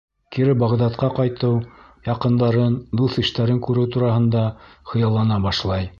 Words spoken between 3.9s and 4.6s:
тураһында